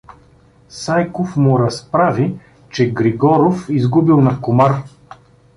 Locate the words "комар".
4.41-4.83